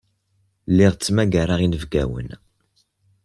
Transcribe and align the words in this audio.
Lliɣ 0.71 0.93
ttmagareɣ 0.93 1.59
inebgawen. 1.61 2.29